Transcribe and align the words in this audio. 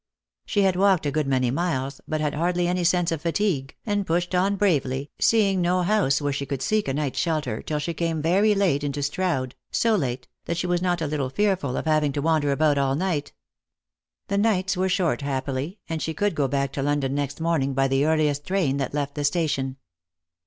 She 0.47 0.63
had 0.63 0.75
walked 0.75 1.05
a 1.05 1.11
good 1.11 1.27
many 1.27 1.51
miles, 1.51 2.01
but 2.07 2.21
had 2.21 2.33
hardly 2.33 2.67
any 2.67 2.83
sense 2.83 3.11
Lost 3.11 3.21
for 3.21 3.27
Love. 3.27 3.35
221 3.35 3.67
of 3.67 3.67
fatigue, 3.67 3.75
and 3.85 4.07
pushed 4.07 4.33
on 4.33 4.55
bravely, 4.55 5.11
seeing 5.19 5.61
no 5.61 5.83
house 5.83 6.19
where 6.19 6.33
she 6.33 6.47
could 6.47 6.63
seek 6.63 6.87
a 6.87 6.93
night's 6.95 7.19
shelter 7.19 7.61
till 7.61 7.77
she 7.77 7.93
came, 7.93 8.19
very 8.19 8.55
late, 8.55 8.83
into 8.83 9.03
Strood, 9.03 9.53
so 9.69 9.95
late 9.95 10.27
that 10.45 10.57
she 10.57 10.65
was 10.65 10.81
not 10.81 11.03
a 11.03 11.05
little 11.05 11.29
fearful 11.29 11.77
of 11.77 11.85
having 11.85 12.11
to 12.13 12.21
wander 12.23 12.51
about 12.51 12.79
all 12.79 12.95
night. 12.95 13.31
The 14.27 14.39
nights 14.39 14.75
were 14.75 14.89
short, 14.89 15.21
happily, 15.21 15.77
and 15.87 16.01
she 16.01 16.15
could 16.15 16.33
go 16.33 16.47
back 16.47 16.71
to 16.71 16.81
London 16.81 17.13
next 17.13 17.39
morning 17.39 17.75
by 17.75 17.87
the 17.87 18.03
earliest 18.03 18.47
train 18.47 18.77
that 18.77 18.95
left 18.95 19.13
the 19.13 19.23
station. 19.23 19.77